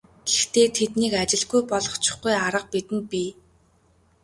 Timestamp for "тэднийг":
0.77-1.13